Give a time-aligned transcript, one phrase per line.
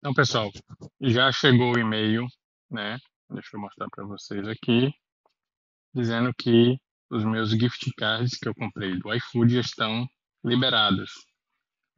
[0.00, 0.50] Então, pessoal,
[0.98, 2.26] já chegou o e-mail,
[2.70, 2.98] né?
[3.28, 4.90] Deixa eu mostrar para vocês aqui,
[5.94, 6.80] dizendo que
[7.10, 10.08] os meus gift cards que eu comprei do iFood já estão
[10.42, 11.10] liberados,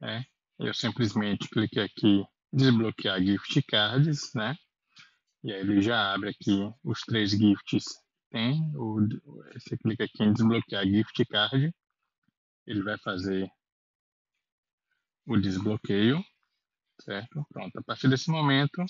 [0.01, 0.25] né?
[0.59, 4.53] Eu simplesmente cliquei aqui desbloquear gift cards, né?
[5.41, 7.85] E aí ele já abre aqui os três gifts.
[8.29, 8.99] Tem o,
[9.53, 11.73] você clica aqui em desbloquear gift card,
[12.67, 13.49] ele vai fazer
[15.25, 16.21] o desbloqueio,
[17.03, 17.45] certo?
[17.49, 17.77] Pronto.
[17.77, 18.83] A partir desse momento,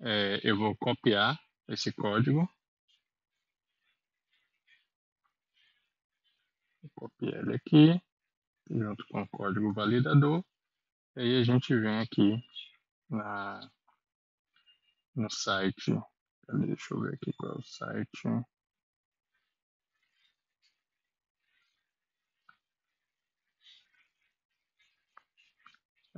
[0.00, 2.48] é, eu vou copiar esse código.
[6.94, 8.00] Copiar ele aqui,
[8.70, 10.44] junto com o código validador.
[11.16, 12.42] E aí a gente vem aqui
[13.08, 13.60] na,
[15.14, 15.92] no site.
[16.48, 18.28] Deixa eu ver aqui qual é o site.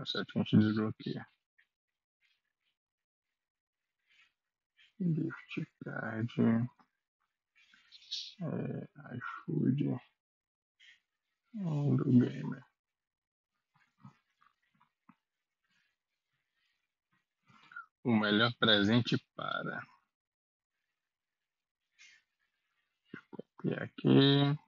[0.07, 1.27] O a gente desbloqueia.
[5.01, 6.33] Gift card.
[8.41, 9.97] É, iFood.
[11.55, 12.65] Do gamer.
[18.03, 19.81] O melhor presente para.
[23.65, 24.64] E aqui.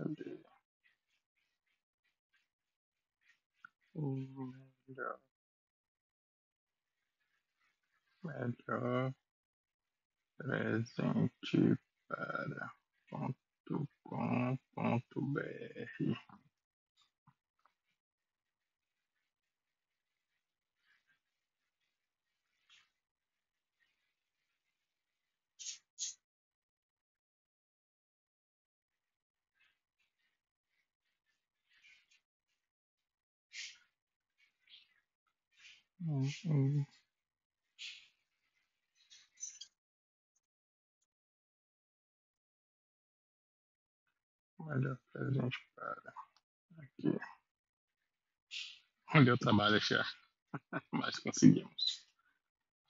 [0.00, 0.40] Cadê?
[3.94, 5.20] Melhor
[8.24, 9.14] melhor
[10.38, 11.78] presente
[12.08, 12.72] para
[13.10, 15.86] ponto com ponto br
[36.00, 36.86] Uhum.
[44.58, 46.14] Melhor presente para
[46.78, 47.18] aqui.
[49.14, 50.04] Onde eu trabalho já.
[50.92, 52.06] Mas conseguimos.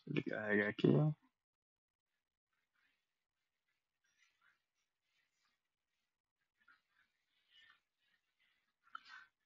[0.07, 0.89] Ele carrega aqui.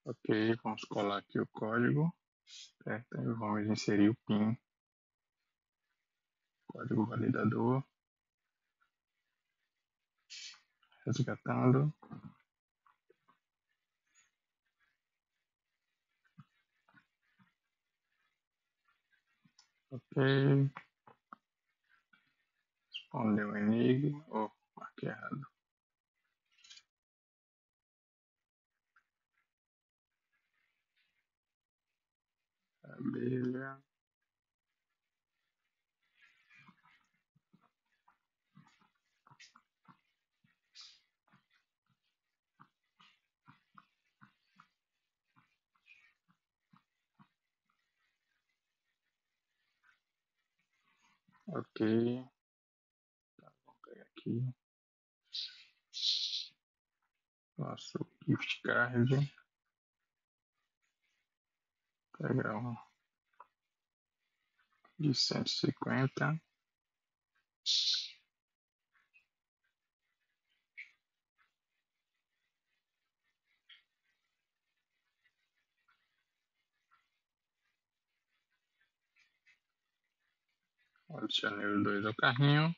[0.05, 2.15] Ok, vamos colar aqui o código.
[2.83, 3.17] Certo?
[3.19, 4.59] E vamos inserir o PIN.
[6.67, 7.85] Código validador.
[11.05, 11.93] resgatando
[19.91, 20.71] ok
[22.89, 25.54] respondeu o enigma oh, marquei errado
[32.95, 33.83] abelha
[51.47, 52.27] Ok.
[53.37, 54.55] Tá, vamos pegar aqui.
[57.59, 59.35] Nosso gift card.
[62.27, 62.75] Um
[64.99, 66.41] de cento e cinquenta.
[81.11, 82.75] Adicionei os dois ao carrinho.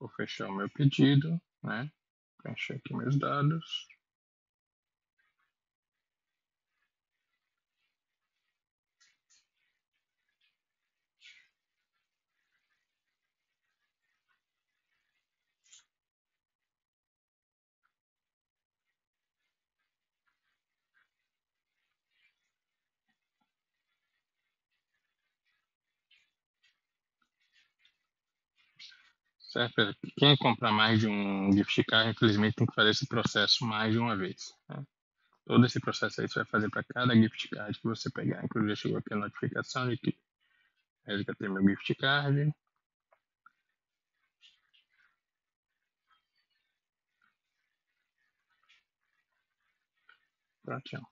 [0.00, 1.88] Vou fechar o meu pedido, né?
[2.38, 3.86] Preencher aqui meus dados.
[29.56, 29.96] Certo?
[30.18, 33.98] Quem comprar mais de um gift card, infelizmente, tem que fazer esse processo mais de
[33.98, 34.52] uma vez.
[34.68, 34.84] Né?
[35.46, 38.44] Todo esse processo aí você vai fazer para cada gift card que você pegar.
[38.44, 40.14] Inclusive, chegou aqui a notificação de que
[41.06, 42.52] resgatei meu gift card.
[50.62, 51.06] Prontinho.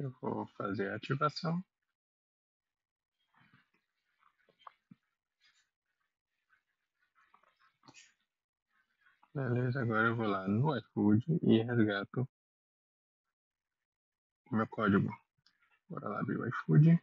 [0.00, 1.62] Eu vou fazer a ativação.
[9.36, 12.26] Beleza, agora eu vou lá no iFood e resgato
[14.50, 15.14] o meu código.
[15.90, 16.98] Bora lá abrir o iFood.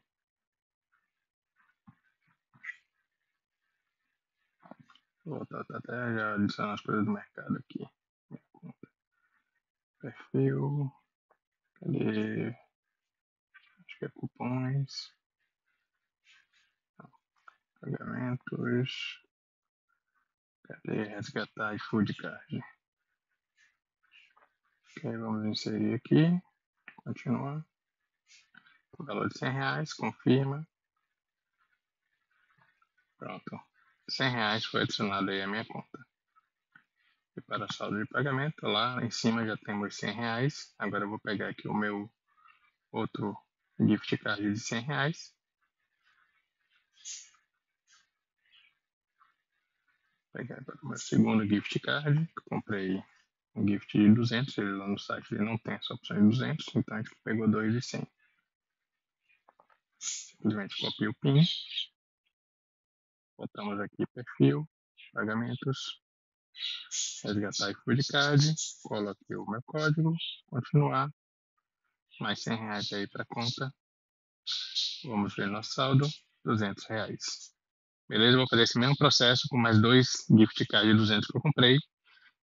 [5.24, 7.88] Vou voltar até já adicionar as coisas do mercado aqui.
[10.02, 10.92] Perfil.
[11.76, 12.48] Cadê?
[12.48, 15.14] Acho que é cupons.
[17.80, 19.23] Pagamentos.
[20.64, 22.64] Cadê resgatar iFood Card?
[24.92, 26.42] Ok, vamos inserir aqui.
[27.04, 27.66] Continuar.
[28.98, 30.68] O valor de 100 reais, confirma.
[33.18, 33.60] Pronto.
[34.10, 36.06] 100 reais foi adicionado aí à minha conta.
[37.36, 40.74] E para saldo de pagamento, lá em cima já temos 100 reais.
[40.78, 42.10] Agora eu vou pegar aqui o meu
[42.92, 43.36] outro
[43.80, 45.36] gift card de 100 reais.
[50.34, 52.28] Pegar meu segundo gift card.
[52.50, 53.02] Comprei
[53.56, 56.66] um gift de 200, ele lá no site ele não tem essa opção de 200,
[56.76, 58.08] então a gente pegou dois de 100.
[60.00, 61.44] Simplesmente copio o PIN,
[63.38, 64.68] botamos aqui perfil,
[65.14, 66.02] pagamentos,
[67.24, 70.14] resgatar iFood Card, coloquei o meu código,
[70.48, 71.10] continuar,
[72.20, 73.74] mais 100 reais aí para conta,
[75.06, 76.08] vamos ver nosso saldo,
[76.44, 77.53] 200 reais.
[78.10, 78.38] Beleza?
[78.38, 81.78] Vou fazer esse mesmo processo com mais dois gift cards de 200 que eu comprei.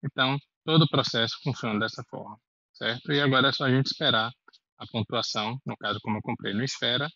[0.05, 2.39] Então, todo o processo funciona dessa forma,
[2.75, 3.13] certo?
[3.13, 4.31] E agora é só a gente esperar
[4.79, 7.09] a pontuação, no caso como eu comprei no Esfera,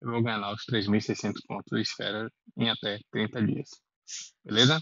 [0.00, 3.68] eu vou ganhar os 3.600 pontos do Esfera em até 30 dias,
[4.44, 4.80] beleza?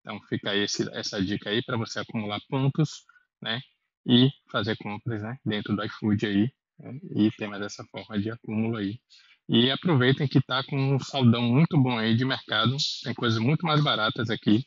[0.00, 3.04] Então fica aí esse, essa dica aí para você acumular pontos,
[3.40, 3.60] né?
[4.06, 5.36] E fazer compras, né?
[5.44, 6.98] Dentro do iFood aí, né?
[7.16, 8.98] e ter mais essa forma de acúmulo aí.
[9.50, 13.66] E aproveitem que tá com um saldão muito bom aí de mercado, tem coisas muito
[13.66, 14.64] mais baratas aqui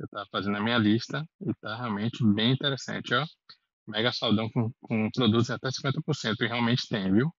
[0.00, 3.24] eu estava fazendo a minha lista e está realmente bem interessante, ó.
[3.86, 7.30] Mega saldão com, com produtos até 50%, e realmente tem, viu?